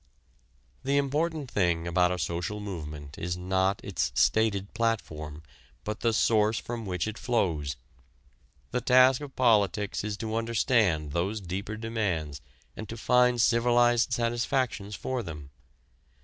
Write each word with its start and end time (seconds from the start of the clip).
The 0.83 0.97
important 0.97 1.51
thing 1.51 1.85
about 1.87 2.11
a 2.11 2.17
social 2.17 2.59
movement 2.59 3.19
is 3.19 3.37
not 3.37 3.79
its 3.83 4.11
stated 4.15 4.73
platform 4.73 5.43
but 5.83 5.99
the 5.99 6.11
source 6.11 6.57
from 6.57 6.87
which 6.87 7.07
it 7.07 7.19
flows. 7.19 7.75
The 8.71 8.81
task 8.81 9.21
of 9.21 9.35
politics 9.35 10.03
is 10.03 10.17
to 10.17 10.37
understand 10.37 11.11
those 11.11 11.39
deeper 11.39 11.77
demands 11.77 12.41
and 12.75 12.89
to 12.89 12.97
find 12.97 13.39
civilized 13.39 14.11
satisfactions 14.11 14.95
for 14.95 15.21
them. 15.21 15.51